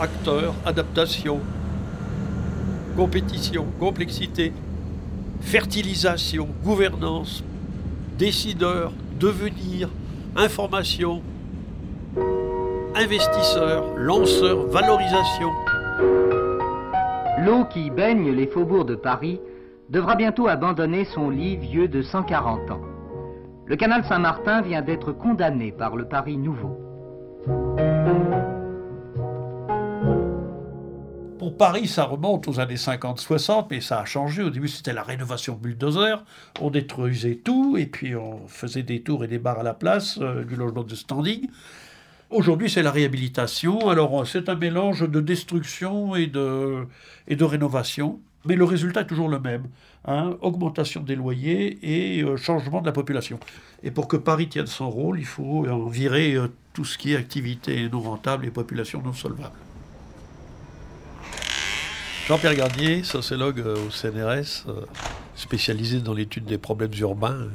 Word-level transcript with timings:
acteurs, 0.00 0.54
adaptation, 0.64 1.40
compétition, 2.96 3.66
complexité, 3.78 4.52
fertilisation, 5.40 6.48
gouvernance, 6.62 7.42
décideurs, 8.18 8.92
devenir, 9.18 9.88
information, 10.36 11.22
investisseurs, 12.94 13.84
lanceurs, 13.96 14.66
valorisation. 14.68 15.50
L'eau 17.44 17.64
qui 17.64 17.90
baigne 17.90 18.30
les 18.32 18.46
faubourgs 18.46 18.86
de 18.86 18.94
Paris 18.94 19.40
devra 19.88 20.16
bientôt 20.16 20.48
abandonner 20.48 21.04
son 21.06 21.30
lit 21.30 21.56
vieux 21.56 21.88
de 21.88 22.02
140 22.02 22.70
ans. 22.70 22.80
Le 23.66 23.76
canal 23.76 24.04
Saint-Martin 24.04 24.62
vient 24.62 24.82
d'être 24.82 25.12
condamné 25.12 25.72
par 25.72 25.96
le 25.96 26.06
Paris 26.06 26.36
nouveau. 26.36 26.87
Paris, 31.58 31.88
ça 31.88 32.04
remonte 32.04 32.46
aux 32.46 32.60
années 32.60 32.76
50-60, 32.76 33.66
mais 33.70 33.80
ça 33.80 34.00
a 34.00 34.04
changé. 34.04 34.44
Au 34.44 34.50
début, 34.50 34.68
c'était 34.68 34.92
la 34.92 35.02
rénovation 35.02 35.58
bulldozer. 35.60 36.24
On 36.60 36.70
détruisait 36.70 37.34
tout, 37.34 37.76
et 37.76 37.86
puis 37.86 38.14
on 38.14 38.46
faisait 38.46 38.84
des 38.84 39.02
tours 39.02 39.24
et 39.24 39.26
des 39.26 39.40
bars 39.40 39.58
à 39.58 39.64
la 39.64 39.74
place, 39.74 40.18
euh, 40.22 40.44
du 40.44 40.54
logement 40.54 40.84
de 40.84 40.94
standing. 40.94 41.48
Aujourd'hui, 42.30 42.70
c'est 42.70 42.82
la 42.82 42.92
réhabilitation. 42.92 43.88
Alors, 43.88 44.24
c'est 44.24 44.48
un 44.48 44.54
mélange 44.54 45.08
de 45.08 45.20
destruction 45.20 46.14
et 46.14 46.28
de, 46.28 46.86
et 47.26 47.34
de 47.34 47.44
rénovation. 47.44 48.20
Mais 48.44 48.54
le 48.54 48.64
résultat 48.64 49.00
est 49.00 49.06
toujours 49.06 49.28
le 49.28 49.40
même. 49.40 49.64
Hein. 50.04 50.36
augmentation 50.40 51.02
des 51.02 51.16
loyers 51.16 51.78
et 51.82 52.22
euh, 52.22 52.36
changement 52.36 52.80
de 52.80 52.86
la 52.86 52.92
population. 52.92 53.40
Et 53.82 53.90
pour 53.90 54.06
que 54.06 54.16
Paris 54.16 54.48
tienne 54.48 54.68
son 54.68 54.88
rôle, 54.88 55.18
il 55.18 55.26
faut 55.26 55.66
en 55.68 55.86
virer 55.88 56.34
euh, 56.34 56.48
tout 56.72 56.84
ce 56.84 56.96
qui 56.96 57.14
est 57.14 57.16
activité 57.16 57.88
non 57.90 58.00
rentable 58.00 58.46
et 58.46 58.50
population 58.50 59.02
non 59.02 59.12
solvable. 59.12 59.52
Jean-Pierre 62.28 62.56
Garnier, 62.56 63.04
sociologue 63.04 63.60
euh, 63.60 63.86
au 63.86 63.90
CNRS, 63.90 64.70
spécialisé 65.34 66.00
dans 66.00 66.12
l'étude 66.12 66.44
des 66.44 66.58
problèmes 66.58 66.92
urbains, 67.00 67.48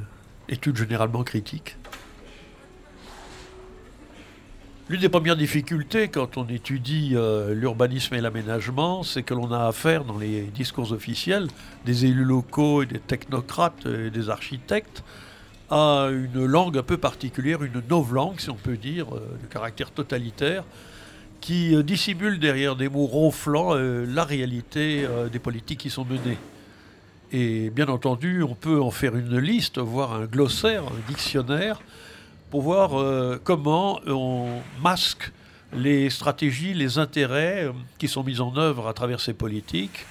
étude 0.48 0.76
généralement 0.76 1.22
critique. 1.22 1.76
L'une 4.88 5.00
des 5.00 5.08
premières 5.08 5.36
difficultés 5.36 6.08
quand 6.08 6.38
on 6.38 6.48
étudie 6.48 7.12
euh, 7.14 7.54
l'urbanisme 7.54 8.16
et 8.16 8.20
l'aménagement, 8.20 9.04
c'est 9.04 9.22
que 9.22 9.32
l'on 9.32 9.52
a 9.52 9.68
affaire 9.68 10.04
dans 10.04 10.18
les 10.18 10.42
discours 10.42 10.90
officiels 10.90 11.46
des 11.84 12.06
élus 12.06 12.24
locaux 12.24 12.82
et 12.82 12.86
des 12.86 12.98
technocrates 12.98 13.86
et 13.86 14.10
des 14.10 14.28
architectes 14.28 15.04
à 15.70 16.08
une 16.10 16.44
langue 16.44 16.76
un 16.76 16.82
peu 16.82 16.98
particulière, 16.98 17.62
une 17.62 17.80
novlangue, 17.88 18.40
si 18.40 18.50
on 18.50 18.56
peut 18.56 18.76
dire, 18.76 19.06
euh, 19.14 19.20
de 19.40 19.46
caractère 19.46 19.92
totalitaire, 19.92 20.64
qui 21.44 21.74
euh, 21.76 21.82
dissimule 21.82 22.38
derrière 22.40 22.74
des 22.74 22.88
mots 22.88 23.06
ronflants 23.06 23.74
la 23.74 24.24
réalité 24.24 25.06
des 25.30 25.38
politiques 25.38 25.80
qui 25.80 25.90
sont 25.90 26.04
menées. 26.04 26.38
Et 27.36 27.70
bien 27.70 27.88
entendu, 27.88 28.44
on 28.44 28.54
peut 28.54 28.80
en 28.80 28.92
faire 28.92 29.16
une 29.16 29.38
liste, 29.38 29.78
voire 29.78 30.12
un 30.12 30.26
glossaire, 30.26 30.84
un 30.84 31.08
dictionnaire, 31.08 31.80
pour 32.48 32.62
voir 32.62 32.96
euh, 32.96 33.40
comment 33.42 33.98
on 34.06 34.60
masque 34.80 35.32
les 35.76 36.10
stratégies, 36.10 36.74
les 36.74 36.98
intérêts 36.98 37.64
euh, 37.64 37.72
qui 37.98 38.06
sont 38.06 38.22
mis 38.22 38.40
en 38.40 38.56
œuvre 38.56 38.86
à 38.86 38.92
travers 38.94 39.18
ces 39.18 39.34
politiques, 39.34 40.06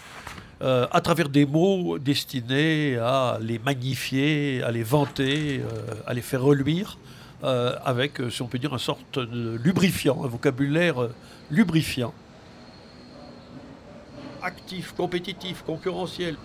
euh, 0.61 0.85
à 0.91 0.99
travers 0.99 1.29
des 1.29 1.45
mots 1.45 1.97
destinés 1.97 2.97
à 2.97 3.37
les 3.39 3.57
magnifier, 3.57 4.61
à 4.61 4.71
les 4.71 4.83
vanter, 4.83 5.61
à 6.05 6.13
les 6.13 6.21
faire 6.21 6.41
reluire, 6.41 6.97
avec, 7.43 8.21
si 8.29 8.41
on 8.41 8.47
peut 8.47 8.59
dire, 8.59 8.73
une 8.73 8.79
sorte 8.79 9.19
de 9.19 9.57
lubrifiant, 9.57 10.23
un 10.23 10.27
vocabulaire 10.27 11.09
lubrifiant. 11.51 12.13
Actif, 14.41 14.93
compétitif, 14.93 15.63
concurrentiel, 15.65 16.35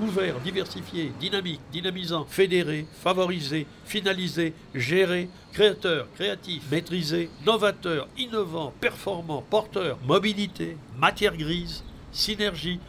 ouvert, 0.00 0.38
diversifié, 0.40 1.12
dynamique, 1.18 1.60
dynamisant, 1.72 2.26
fédéré, 2.28 2.86
favorisé, 3.02 3.66
finalisé, 3.84 4.54
géré, 4.74 5.28
créateur, 5.52 6.06
créatif, 6.14 6.62
maîtrisé, 6.70 7.30
novateur, 7.46 8.08
innovant, 8.18 8.72
performant, 8.80 9.42
porteur, 9.48 9.98
mobilité, 10.06 10.76
matière 10.98 11.36
grise, 11.36 11.82
synergie. 12.12 12.80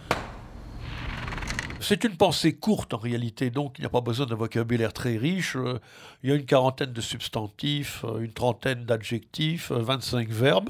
C'est 1.81 2.03
une 2.03 2.17
pensée 2.17 2.53
courte 2.53 2.93
en 2.93 2.97
réalité, 2.97 3.49
donc 3.51 3.75
il 3.77 3.81
n'y 3.81 3.85
a 3.85 3.89
pas 3.89 4.01
besoin 4.01 4.25
d'un 4.25 4.35
vocabulaire 4.35 4.91
très 4.91 5.15
riche. 5.15 5.55
Euh, 5.55 5.79
il 6.23 6.29
y 6.29 6.33
a 6.33 6.35
une 6.35 6.45
quarantaine 6.45 6.91
de 6.91 6.99
substantifs, 7.01 8.03
euh, 8.03 8.19
une 8.19 8.33
trentaine 8.33 8.83
d'adjectifs, 8.83 9.71
25 9.71 10.29
euh, 10.29 10.33
verbes. 10.33 10.69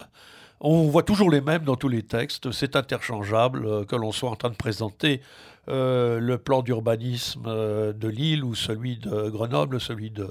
On 0.62 0.84
voit 0.84 1.04
toujours 1.04 1.32
les 1.32 1.42
mêmes 1.42 1.64
dans 1.64 1.78
tous 1.78 1.88
les 1.88 2.04
textes, 2.04 2.52
c'est 2.52 2.76
interchangeable, 2.76 3.86
que 3.86 3.96
l'on 3.96 4.12
soit 4.12 4.30
en 4.30 4.36
train 4.36 4.50
de 4.50 4.56
présenter 4.56 5.22
le 5.68 6.36
plan 6.36 6.62
d'urbanisme 6.64 7.44
de 7.44 8.08
Lille 8.10 8.44
ou 8.44 8.56
celui 8.56 8.98
de 8.98 9.30
Grenoble, 9.30 9.80
celui 9.80 10.10
de 10.10 10.28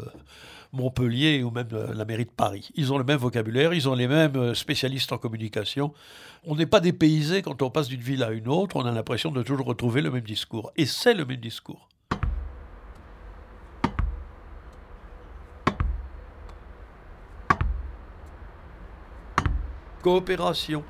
Montpellier 0.73 1.43
ou 1.43 1.51
même 1.51 1.69
la 1.95 2.05
mairie 2.05 2.25
de 2.25 2.31
Paris. 2.31 2.71
Ils 2.75 2.93
ont 2.93 2.99
le 2.99 3.05
même 3.05 3.19
vocabulaire, 3.19 3.73
ils 3.73 3.89
ont 3.89 3.95
les 3.95 4.09
mêmes 4.09 4.37
euh, 4.37 4.55
spécialistes 4.55 5.13
en 5.13 5.19
communication. 5.19 5.93
On 6.45 6.57
n'est 6.57 6.67
pas 6.67 6.81
dépaysé 6.81 7.43
quand 7.43 7.63
on 7.63 7.71
passe 7.71 7.89
d'une 7.89 8.01
ville 8.01 8.23
à 8.23 8.31
une 8.31 8.49
autre, 8.49 8.77
on 8.77 8.85
a 8.85 8.93
l'impression 8.93 9.31
de 9.31 9.43
toujours 9.43 9.67
retrouver 9.67 10.03
le 10.03 10.11
même 10.11 10.23
discours. 10.23 10.73
Et 10.77 10.87
c'est 10.87 11.15
le 11.15 11.25
même 11.25 11.39
discours. 11.39 11.89
Coopération, 20.03 20.85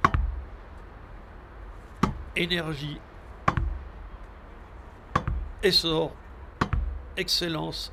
énergie, 2.37 2.99
essor, 5.63 6.13
excellence, 7.17 7.93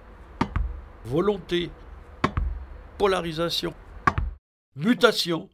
volonté, 1.06 1.70
polarisation, 2.98 3.74
mutation. 4.76 5.50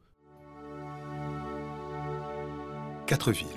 Quatre 3.05 3.31
villes. 3.31 3.47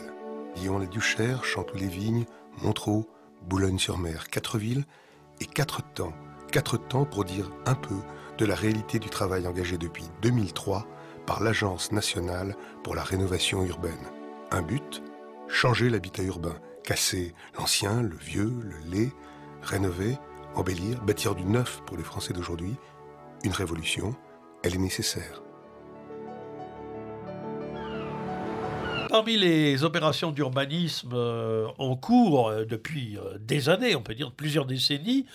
Lyon-les-Duchères, 0.56 1.44
Chanteloup-les-Vignes, 1.44 2.25
Montreux, 2.62 3.05
Boulogne-sur-Mer. 3.43 4.28
Quatre 4.28 4.59
villes 4.59 4.84
et 5.41 5.47
quatre 5.47 5.82
temps. 5.94 6.12
Quatre 6.50 6.77
temps 6.77 7.05
pour 7.05 7.25
dire 7.25 7.50
un 7.65 7.75
peu 7.75 7.97
de 8.38 8.44
la 8.44 8.56
réalité 8.56 8.99
du 8.99 9.09
travail 9.09 9.47
engagé 9.47 9.78
depuis 9.78 10.06
2003 10.22 10.87
par 11.26 11.43
l'Agence 11.43 11.93
nationale 11.93 12.56
pour 12.82 12.97
la 12.97 13.05
rénovation 13.05 13.65
urbaine. 13.65 13.93
Un 14.50 14.62
but 14.62 15.03
Changer 15.49 15.91
l'habitat 15.91 16.22
urbain 16.22 16.56
casser 16.84 17.34
l'ancien, 17.59 18.03
le 18.03 18.16
vieux, 18.16 18.53
le 18.62 18.76
laid, 18.91 19.12
rénover, 19.62 20.19
embellir, 20.57 21.01
bâtir 21.03 21.35
du 21.35 21.45
neuf 21.45 21.83
pour 21.87 21.97
les 21.97 22.03
Français 22.03 22.33
d'aujourd'hui, 22.33 22.75
une 23.45 23.53
révolution, 23.53 24.15
elle 24.63 24.75
est 24.75 24.79
nécessaire. 24.79 25.43
Parmi 29.09 29.37
les 29.37 29.85
opérations 29.85 30.33
d'urbanisme 30.33 31.13
euh, 31.13 31.67
en 31.79 31.95
cours 31.95 32.49
euh, 32.49 32.65
depuis 32.65 33.17
euh, 33.17 33.39
des 33.39 33.69
années, 33.69 33.95
on 33.95 34.03
peut 34.03 34.15
dire 34.15 34.33
plusieurs 34.33 34.67
décennies, 34.67 35.27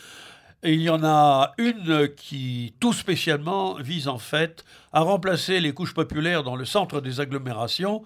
il 0.63 0.81
y 0.81 0.89
en 0.89 1.05
a 1.05 1.53
une 1.57 2.09
qui, 2.17 2.73
tout 2.81 2.91
spécialement, 2.91 3.75
vise 3.75 4.09
en 4.09 4.17
fait 4.17 4.65
à 4.91 5.01
remplacer 5.01 5.61
les 5.61 5.73
couches 5.73 5.93
populaires 5.93 6.43
dans 6.43 6.57
le 6.57 6.65
centre 6.65 6.99
des 6.99 7.21
agglomérations 7.21 8.03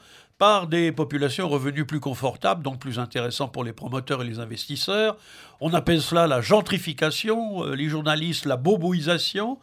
des 0.67 0.91
populations 0.91 1.47
revenues 1.47 1.85
plus 1.85 1.99
confortables, 1.99 2.63
donc 2.63 2.79
plus 2.79 2.99
intéressant 2.99 3.47
pour 3.47 3.63
les 3.63 3.73
promoteurs 3.73 4.21
et 4.21 4.25
les 4.25 4.39
investisseurs. 4.39 5.17
On 5.61 5.73
appelle 5.73 6.01
cela 6.01 6.27
la 6.27 6.41
gentrification, 6.41 7.65
euh, 7.65 7.75
les 7.75 7.87
journalistes 7.87 8.45
la 8.45 8.57
boboisation. 8.57 9.59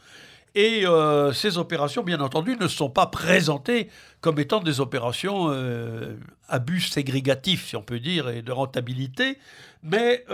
Et 0.55 0.85
euh, 0.85 1.33
ces 1.33 1.59
opérations, 1.59 2.03
bien 2.03 2.21
entendu, 2.21 2.57
ne 2.61 2.67
sont 2.67 2.91
pas 2.91 3.07
présentées 3.07 3.89
comme 4.21 4.41
étant 4.41 4.61
des 4.61 4.81
opérations 4.81 5.47
euh, 5.51 6.17
abus 6.49 6.81
ségrégatifs, 6.81 7.69
si 7.69 7.77
on 7.77 7.83
peut 7.83 8.01
dire, 8.01 8.29
et 8.29 8.43
de 8.43 8.51
rentabilité, 8.51 9.39
mais 9.85 10.25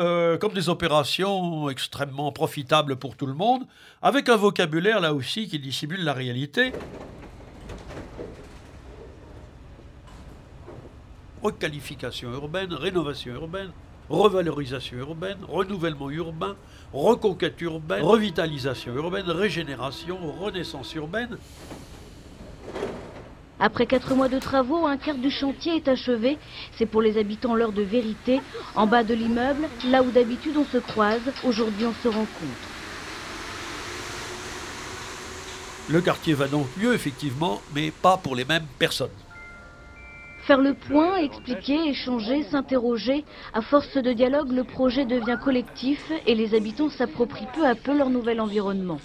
comme 0.41 0.55
des 0.55 0.71
opérations 0.71 1.69
extrêmement 1.69 2.33
profitables 2.33 2.97
pour 2.97 3.15
tout 3.15 3.27
le 3.27 3.35
monde, 3.35 3.65
avec 4.01 4.31
un 4.31 4.37
vocabulaire 4.37 5.01
là 5.01 5.13
aussi 5.13 5.49
qui 5.49 5.59
dissimule 5.59 6.03
la 6.03 6.15
réalité. 6.15 6.73
Requalification 11.47 12.33
urbaine, 12.33 12.73
rénovation 12.73 13.33
urbaine, 13.35 13.71
revalorisation 14.11 14.97
urbaine, 14.99 15.39
renouvellement 15.49 16.11
urbain, 16.11 16.57
reconquête 16.93 17.61
urbaine, 17.61 18.03
revitalisation 18.03 18.95
urbaine, 18.95 19.29
régénération, 19.31 20.19
renaissance 20.41 20.95
urbaine. 20.95 21.37
Après 23.59 23.87
quatre 23.87 24.15
mois 24.15 24.29
de 24.29 24.39
travaux, 24.39 24.87
un 24.87 24.99
quart 24.99 25.17
du 25.17 25.31
chantier 25.31 25.77
est 25.77 25.89
achevé. 25.89 26.39
C'est 26.77 26.85
pour 26.85 27.01
les 27.01 27.17
habitants 27.17 27.55
l'heure 27.55 27.73
de 27.73 27.83
vérité. 27.83 28.41
En 28.75 28.87
bas 28.87 29.03
de 29.03 29.15
l'immeuble, 29.15 29.67
là 29.87 30.03
où 30.03 30.11
d'habitude 30.11 30.57
on 30.59 30.65
se 30.65 30.79
croise, 30.79 31.23
aujourd'hui 31.43 31.87
on 31.87 31.95
se 32.03 32.09
rencontre. 32.09 32.69
Le 35.89 36.01
quartier 36.01 36.35
va 36.35 36.49
donc 36.49 36.67
mieux, 36.77 36.93
effectivement, 36.93 37.63
mais 37.75 37.93
pas 37.93 38.17
pour 38.17 38.35
les 38.35 38.45
mêmes 38.45 38.67
personnes. 38.79 39.09
Faire 40.47 40.61
le 40.61 40.75
point, 40.75 41.17
expliquer, 41.17 41.89
échanger, 41.89 42.45
s'interroger. 42.45 43.25
À 43.53 43.63
force 43.63 43.97
de 43.97 44.13
dialogue, 44.13 44.53
le 44.53 44.63
projet 44.63 45.05
devient 45.05 45.39
collectif 45.43 46.13
et 46.25 46.37
les 46.37 46.55
habitants 46.55 46.89
s'approprient 46.89 47.49
peu 47.53 47.67
à 47.67 47.75
peu 47.75 47.97
leur 47.97 48.11
nouvel 48.11 48.41
environnement. 48.41 49.01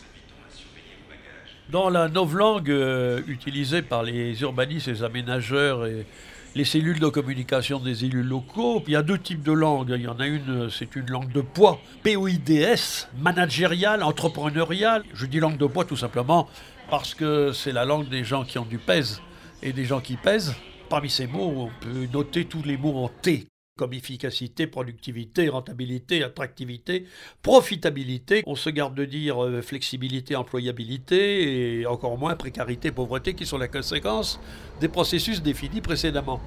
Dans 1.71 1.89
la 1.89 2.09
novlangue 2.09 2.69
euh, 2.69 3.21
utilisée 3.27 3.81
par 3.81 4.03
les 4.03 4.39
urbanistes, 4.43 4.85
les 4.85 5.03
aménageurs 5.03 5.87
et 5.87 6.05
les 6.53 6.65
cellules 6.65 6.99
de 6.99 7.07
communication 7.07 7.79
des 7.79 8.05
élus 8.05 8.21
locaux, 8.21 8.83
il 8.85 8.93
y 8.93 8.95
a 8.95 9.01
deux 9.01 9.17
types 9.17 9.41
de 9.41 9.53
langues. 9.53 9.95
Il 9.95 10.03
y 10.03 10.07
en 10.07 10.19
a 10.19 10.27
une, 10.27 10.69
c'est 10.69 10.95
une 10.95 11.09
langue 11.09 11.31
de 11.31 11.41
poids, 11.41 11.79
POIDS, 12.03 13.07
managériale, 13.17 14.03
entrepreneuriale. 14.03 15.03
Je 15.15 15.25
dis 15.25 15.39
langue 15.39 15.57
de 15.57 15.65
poids 15.65 15.85
tout 15.85 15.97
simplement 15.97 16.47
parce 16.91 17.15
que 17.15 17.51
c'est 17.51 17.71
la 17.71 17.85
langue 17.85 18.09
des 18.09 18.23
gens 18.23 18.43
qui 18.43 18.59
ont 18.59 18.65
du 18.65 18.77
pèse 18.77 19.23
et 19.63 19.73
des 19.73 19.85
gens 19.85 20.01
qui 20.01 20.17
pèsent. 20.17 20.53
Parmi 20.91 21.09
ces 21.09 21.25
mots, 21.25 21.53
on 21.55 21.69
peut 21.79 22.05
noter 22.11 22.43
tous 22.43 22.63
les 22.63 22.75
mots 22.75 22.97
en 22.97 23.07
T, 23.07 23.47
comme 23.77 23.93
efficacité, 23.93 24.67
productivité, 24.67 25.47
rentabilité, 25.47 26.21
attractivité, 26.21 27.05
profitabilité. 27.41 28.43
On 28.45 28.55
se 28.55 28.69
garde 28.69 28.93
de 28.93 29.05
dire 29.05 29.41
euh, 29.41 29.61
flexibilité, 29.61 30.35
employabilité 30.35 31.79
et 31.79 31.85
encore 31.85 32.17
moins 32.17 32.35
précarité, 32.35 32.91
pauvreté 32.91 33.35
qui 33.35 33.45
sont 33.45 33.57
la 33.57 33.69
conséquence 33.69 34.37
des 34.81 34.89
processus 34.89 35.41
définis 35.41 35.79
précédemment. 35.79 36.41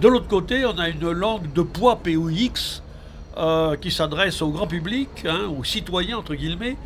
De 0.00 0.06
l'autre 0.06 0.28
côté, 0.28 0.64
on 0.64 0.78
a 0.78 0.90
une 0.90 1.10
langue 1.10 1.52
de 1.54 1.62
poids 1.62 1.96
POX 1.96 2.84
euh, 3.36 3.74
qui 3.74 3.90
s'adresse 3.90 4.42
au 4.42 4.50
grand 4.50 4.68
public, 4.68 5.08
hein, 5.24 5.52
aux 5.58 5.64
citoyens 5.64 6.18
entre 6.18 6.36
guillemets, 6.36 6.76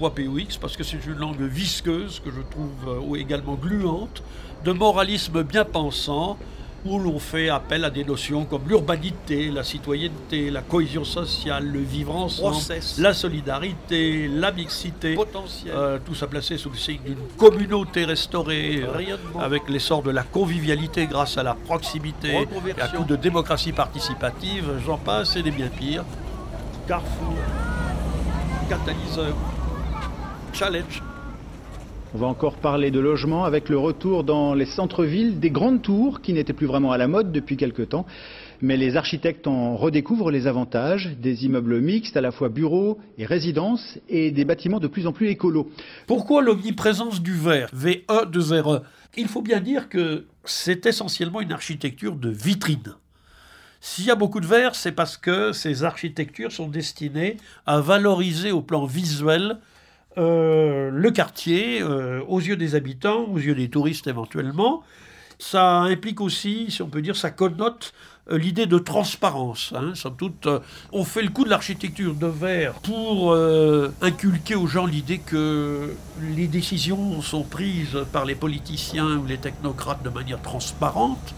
poids 0.00 0.14
POX 0.14 0.56
parce 0.56 0.78
que 0.78 0.82
c'est 0.82 1.04
une 1.04 1.18
langue 1.18 1.42
visqueuse 1.42 2.22
que 2.24 2.30
je 2.30 2.40
trouve 2.40 3.12
euh, 3.12 3.16
également 3.16 3.54
gluante, 3.54 4.22
de 4.64 4.72
moralisme 4.72 5.42
bien 5.42 5.66
pensant, 5.66 6.38
où 6.86 6.98
l'on 6.98 7.18
fait 7.18 7.50
appel 7.50 7.84
à 7.84 7.90
des 7.90 8.02
notions 8.04 8.46
comme 8.46 8.62
l'urbanité, 8.66 9.50
la 9.50 9.62
citoyenneté, 9.62 10.50
la 10.50 10.62
cohésion 10.62 11.04
sociale, 11.04 11.66
le 11.66 11.80
vivre 11.80 12.16
ensemble, 12.16 12.56
la 12.96 13.12
solidarité, 13.12 14.26
la 14.26 14.50
mixité, 14.52 15.18
euh, 15.66 15.98
tout 16.02 16.14
ça 16.14 16.26
placé 16.26 16.56
sous 16.56 16.70
le 16.70 16.78
signe 16.78 17.02
d'une 17.04 17.26
communauté 17.36 18.06
restaurée, 18.06 18.82
euh, 18.82 19.38
avec 19.38 19.68
l'essor 19.68 20.02
de 20.02 20.10
la 20.10 20.22
convivialité 20.22 21.06
grâce 21.08 21.36
à 21.36 21.42
la 21.42 21.52
proximité, 21.52 22.48
à 22.80 22.88
coup 22.88 23.04
de 23.04 23.16
démocratie 23.16 23.72
participative, 23.72 24.64
j'en 24.86 24.96
passe 24.96 25.36
et 25.36 25.42
des 25.42 25.50
bien 25.50 25.68
pires. 25.68 26.04
Carrefour, 26.88 27.36
catalyseur, 28.70 29.36
challenge 30.52 31.02
on 32.12 32.18
va 32.18 32.26
encore 32.26 32.56
parler 32.56 32.90
de 32.90 32.98
logement 32.98 33.44
avec 33.44 33.68
le 33.68 33.78
retour 33.78 34.24
dans 34.24 34.52
les 34.54 34.66
centres-villes 34.66 35.38
des 35.38 35.50
grandes 35.50 35.80
tours 35.80 36.20
qui 36.20 36.32
n'étaient 36.32 36.52
plus 36.52 36.66
vraiment 36.66 36.90
à 36.90 36.98
la 36.98 37.06
mode 37.06 37.30
depuis 37.30 37.56
quelque 37.56 37.82
temps. 37.82 38.04
Mais 38.60 38.76
les 38.76 38.96
architectes 38.96 39.46
en 39.46 39.76
redécouvrent 39.76 40.32
les 40.32 40.48
avantages, 40.48 41.10
des 41.20 41.44
immeubles 41.44 41.80
mixtes, 41.80 42.16
à 42.16 42.20
la 42.20 42.32
fois 42.32 42.48
bureaux 42.48 42.98
et 43.16 43.24
résidences, 43.24 43.98
et 44.08 44.32
des 44.32 44.44
bâtiments 44.44 44.80
de 44.80 44.88
plus 44.88 45.06
en 45.06 45.12
plus 45.12 45.28
écolos. 45.28 45.70
Pourquoi 46.08 46.42
l'omniprésence 46.42 47.22
du 47.22 47.32
verre 47.32 47.70
VE 47.72 48.26
de 48.28 48.40
ZRE 48.40 48.82
Il 49.16 49.28
faut 49.28 49.42
bien 49.42 49.60
dire 49.60 49.88
que 49.88 50.26
c'est 50.44 50.86
essentiellement 50.86 51.40
une 51.40 51.52
architecture 51.52 52.16
de 52.16 52.28
vitrine. 52.28 52.96
S'il 53.80 54.06
y 54.06 54.10
a 54.10 54.16
beaucoup 54.16 54.40
de 54.40 54.46
verre, 54.46 54.74
c'est 54.74 54.92
parce 54.92 55.16
que 55.16 55.52
ces 55.52 55.84
architectures 55.84 56.50
sont 56.50 56.68
destinées 56.68 57.36
à 57.66 57.80
valoriser 57.80 58.50
au 58.50 58.62
plan 58.62 58.84
visuel 58.84 59.58
euh, 60.18 60.90
le 60.92 61.10
quartier 61.12 61.80
euh, 61.82 62.20
aux 62.26 62.40
yeux 62.40 62.56
des 62.56 62.74
habitants, 62.74 63.26
aux 63.26 63.38
yeux 63.38 63.54
des 63.54 63.68
touristes 63.68 64.06
éventuellement. 64.06 64.82
Ça 65.38 65.80
implique 65.80 66.20
aussi, 66.20 66.70
si 66.70 66.82
on 66.82 66.88
peut 66.88 67.00
dire, 67.00 67.16
ça 67.16 67.30
connote 67.30 67.94
euh, 68.30 68.36
l'idée 68.36 68.66
de 68.66 68.78
transparence. 68.78 69.72
Hein. 69.74 69.92
toute, 70.18 70.48
on 70.92 71.04
fait 71.04 71.22
le 71.22 71.30
coup 71.30 71.44
de 71.44 71.48
l'architecture 71.48 72.14
de 72.14 72.26
verre 72.26 72.74
pour 72.82 73.34
inculquer 74.02 74.56
aux 74.56 74.66
gens 74.66 74.86
l'idée 74.86 75.18
que 75.18 75.94
les 76.36 76.48
décisions 76.48 77.22
sont 77.22 77.44
prises 77.44 77.98
par 78.12 78.24
les 78.24 78.34
politiciens 78.34 79.16
ou 79.16 79.26
les 79.26 79.38
technocrates 79.38 80.02
de 80.02 80.10
manière 80.10 80.42
transparente. 80.42 81.34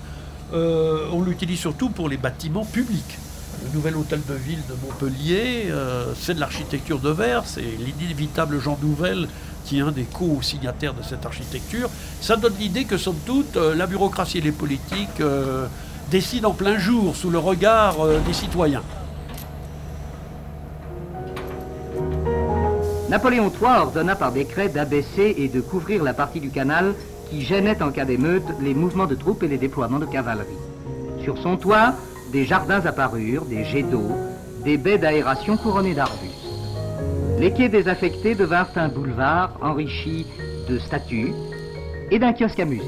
on 0.53 1.23
l'utilise 1.23 1.61
surtout 1.61 1.91
pour 1.91 2.09
les 2.09 2.17
bâtiments 2.17 2.65
publics 2.65 3.19
le 3.63 3.75
nouvel 3.75 3.97
hôtel 3.97 4.21
de 4.29 4.35
ville 4.35 4.63
de 4.69 4.75
Montpellier, 4.85 5.67
euh, 5.71 6.13
c'est 6.19 6.35
de 6.35 6.41
l'architecture 6.41 6.99
de 6.99 7.11
verre, 7.11 7.43
c'est 7.47 7.63
l'inévitable 7.63 8.61
Jean 8.61 8.79
Nouvel 8.83 9.29
qui 9.65 9.79
est 9.79 9.83
un 9.83 9.93
des 9.93 10.05
co-signataires 10.05 10.95
de 10.95 11.03
cette 11.03 11.25
architecture. 11.25 11.89
Ça 12.21 12.37
donne 12.37 12.55
l'idée 12.59 12.85
que, 12.85 12.97
somme 12.97 13.19
toute, 13.25 13.57
euh, 13.57 13.77
la 13.77 13.87
bureaucratie 13.87 14.39
et 14.39 14.41
les 14.41 14.51
politiques 14.51 15.21
euh, 15.21 15.67
décident 16.11 16.51
en 16.51 16.53
plein 16.53 16.79
jour, 16.79 17.15
sous 17.15 17.31
le 17.31 17.39
regard 17.39 17.95
des 18.27 18.33
citoyens. 18.33 18.83
Napoléon 23.09 23.51
III 23.51 23.83
ordonna 23.83 24.17
par 24.17 24.33
décret 24.33 24.69
d'abaisser 24.69 25.35
et 25.39 25.49
de 25.49 25.61
couvrir 25.61 26.03
la 26.03 26.13
partie 26.13 26.41
du 26.41 26.51
canal 26.51 26.95
qui 27.31 27.43
gênait 27.43 27.83
en 27.83 27.91
cas 27.91 28.05
d'émeute 28.05 28.43
les 28.61 28.75
mouvements 28.75 29.07
de 29.07 29.15
troupes 29.15 29.43
et 29.43 29.49
les 29.49 29.59
déploiements 29.59 30.01
de 30.01 30.07
cavalerie. 30.07 30.49
Sur 31.23 31.39
son 31.39 31.57
toit, 31.57 31.95
des 32.33 32.47
jardins 32.47 32.85
apparurent, 32.87 33.45
des 33.45 33.65
jets 33.65 33.83
d'eau, 33.83 34.11
des 34.65 34.79
baies 34.79 34.99
d'aération 34.99 35.59
couronnées 35.59 35.95
d'arbustes. 35.95 36.33
Les 37.39 37.53
quais 37.53 37.69
désaffectés 37.69 38.35
devinrent 38.35 38.71
un 38.77 38.89
boulevard 38.89 39.59
enrichi 39.61 40.27
de 40.69 40.79
statues 40.79 41.33
et 42.11 42.19
d'un 42.19 42.33
kiosque 42.33 42.61
à 42.61 42.65
musique. 42.65 42.85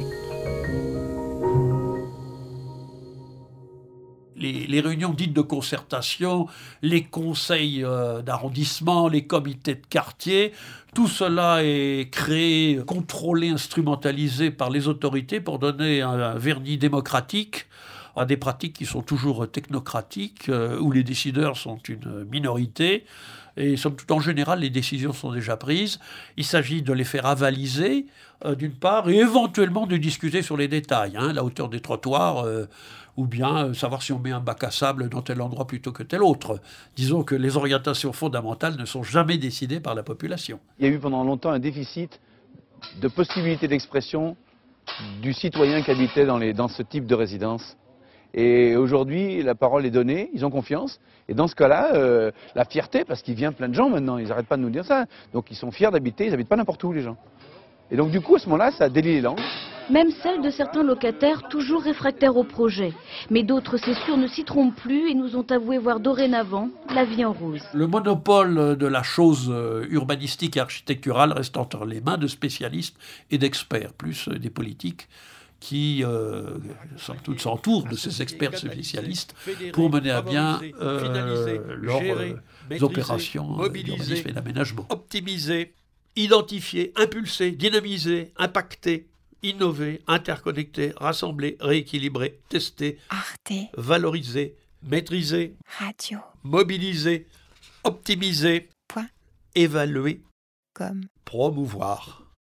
Les, 4.36 4.80
réunions 4.80 5.14
dites 5.14 5.32
de 5.32 5.40
concertation, 5.40 6.48
les 6.82 7.04
conseils 7.04 7.82
euh, 7.82 8.20
d'arrondissement, 8.20 9.08
les 9.08 9.26
comités 9.26 9.76
de 9.76 9.86
quartier, 9.88 10.52
tout 10.94 11.08
cela 11.08 11.60
est 11.62 12.10
créé, 12.10 12.80
contrôlé, 12.86 13.48
instrumentalisé 13.48 14.50
par 14.50 14.68
les 14.68 14.86
autorités 14.86 15.40
pour 15.40 15.58
donner 15.58 16.02
un 16.02 16.34
vernis 16.34 16.76
démocratique 16.76 17.66
à 18.16 18.24
des 18.24 18.36
pratiques 18.36 18.74
qui 18.74 18.86
sont 18.86 19.02
toujours 19.02 19.50
technocratiques, 19.50 20.48
euh, 20.48 20.78
où 20.78 20.90
les 20.92 21.02
décideurs 21.02 21.56
sont 21.56 21.78
une 21.88 22.24
minorité. 22.30 23.04
Et 23.56 23.76
somme 23.76 23.94
toute, 23.94 24.10
en 24.10 24.20
général, 24.20 24.60
les 24.60 24.70
décisions 24.70 25.12
sont 25.12 25.32
déjà 25.32 25.56
prises. 25.56 26.00
Il 26.36 26.44
s'agit 26.44 26.82
de 26.82 26.92
les 26.92 27.04
faire 27.04 27.26
avaliser, 27.26 28.06
euh, 28.44 28.54
d'une 28.54 28.74
part, 28.74 29.08
et 29.08 29.16
éventuellement 29.16 29.86
de 29.86 29.96
discuter 29.96 30.42
sur 30.42 30.56
les 30.56 30.68
détails, 30.68 31.16
hein, 31.16 31.32
la 31.32 31.44
hauteur 31.44 31.68
des 31.68 31.80
trottoirs, 31.80 32.44
euh, 32.44 32.66
ou 33.16 33.26
bien 33.26 33.72
savoir 33.74 34.02
si 34.02 34.12
on 34.12 34.18
met 34.18 34.32
un 34.32 34.40
bac 34.40 34.64
à 34.64 34.72
sable 34.72 35.08
dans 35.08 35.22
tel 35.22 35.40
endroit 35.40 35.66
plutôt 35.68 35.92
que 35.92 36.02
tel 36.02 36.22
autre. 36.22 36.60
Disons 36.96 37.22
que 37.22 37.36
les 37.36 37.56
orientations 37.56 38.12
fondamentales 38.12 38.76
ne 38.76 38.84
sont 38.84 39.04
jamais 39.04 39.38
décidées 39.38 39.78
par 39.78 39.94
la 39.94 40.02
population. 40.02 40.58
Il 40.80 40.86
y 40.86 40.88
a 40.88 40.92
eu 40.92 40.98
pendant 40.98 41.22
longtemps 41.22 41.50
un 41.50 41.60
déficit 41.60 42.20
de 43.00 43.06
possibilités 43.06 43.68
d'expression 43.68 44.36
du 45.22 45.32
citoyen 45.32 45.82
qui 45.82 45.92
habitait 45.92 46.26
dans, 46.26 46.38
les, 46.38 46.52
dans 46.52 46.68
ce 46.68 46.82
type 46.82 47.06
de 47.06 47.14
résidence. 47.14 47.76
Et 48.34 48.76
aujourd'hui, 48.76 49.42
la 49.42 49.54
parole 49.54 49.86
est 49.86 49.90
donnée, 49.90 50.28
ils 50.34 50.44
ont 50.44 50.50
confiance. 50.50 50.98
Et 51.28 51.34
dans 51.34 51.46
ce 51.46 51.54
cas-là, 51.54 51.94
euh, 51.94 52.32
la 52.56 52.64
fierté, 52.64 53.04
parce 53.04 53.22
qu'il 53.22 53.34
vient 53.34 53.52
plein 53.52 53.68
de 53.68 53.74
gens 53.74 53.88
maintenant, 53.88 54.18
ils 54.18 54.28
n'arrêtent 54.28 54.48
pas 54.48 54.56
de 54.56 54.62
nous 54.62 54.70
dire 54.70 54.84
ça. 54.84 55.06
Donc 55.32 55.52
ils 55.52 55.56
sont 55.56 55.70
fiers 55.70 55.90
d'habiter, 55.92 56.26
ils 56.26 56.30
n'habitent 56.32 56.48
pas 56.48 56.56
n'importe 56.56 56.82
où, 56.82 56.92
les 56.92 57.02
gens. 57.02 57.16
Et 57.92 57.96
donc 57.96 58.10
du 58.10 58.20
coup, 58.20 58.34
à 58.34 58.38
ce 58.40 58.46
moment-là, 58.46 58.72
ça 58.72 58.88
délie 58.88 59.14
les 59.14 59.20
langues. 59.20 59.38
Même 59.88 60.10
celle 60.22 60.40
de 60.40 60.50
certains 60.50 60.82
locataires 60.82 61.46
toujours 61.48 61.82
réfractaires 61.82 62.36
au 62.36 62.42
projet. 62.42 62.92
Mais 63.30 63.42
d'autres, 63.42 63.76
c'est 63.76 63.94
sûr, 63.94 64.16
ne 64.16 64.26
s'y 64.26 64.42
trompent 64.42 64.74
plus 64.74 65.10
et 65.10 65.14
nous 65.14 65.36
ont 65.36 65.46
avoué 65.50 65.78
voir 65.78 66.00
dorénavant 66.00 66.70
la 66.92 67.04
vie 67.04 67.24
en 67.24 67.34
rose. 67.34 67.62
Le 67.72 67.86
monopole 67.86 68.76
de 68.76 68.86
la 68.86 69.02
chose 69.02 69.48
euh, 69.50 69.86
urbanistique 69.90 70.56
et 70.56 70.60
architecturale 70.60 71.32
reste 71.32 71.56
entre 71.56 71.84
les 71.84 72.00
mains 72.00 72.16
de 72.16 72.26
spécialistes 72.26 72.96
et 73.30 73.38
d'experts, 73.38 73.92
plus 73.92 74.26
euh, 74.28 74.38
des 74.38 74.50
politiques 74.50 75.06
qui, 75.64 76.04
euh, 76.04 76.58
s'entourent 77.38 77.84
de 77.84 77.96
ces 77.96 78.20
experts 78.20 78.58
spécialistes 78.58 79.34
pour 79.72 79.88
mener 79.90 80.10
à 80.10 80.20
bien 80.20 80.60
euh, 80.78 81.74
leurs 81.80 82.02
euh, 82.02 82.34
opérations 82.82 83.56
d'urbanisme 83.56 84.28
et 84.28 84.32
d'aménagement. 84.32 84.86
Optimiser, 84.90 85.72
identifier, 86.16 86.92
impulser, 86.96 87.52
dynamiser, 87.52 88.34
impacter, 88.36 89.08
innover, 89.42 90.02
interconnecter, 90.06 90.92
rassembler, 90.98 91.56
rééquilibrer, 91.60 92.40
tester, 92.50 92.98
valoriser, 93.78 94.56
maîtriser, 94.82 95.54
Radio. 95.78 96.18
mobiliser, 96.42 97.26
optimiser, 97.84 98.68
Point. 98.86 99.08
évaluer, 99.54 100.20
comme 100.74 101.06
promouvoir. 101.24 102.23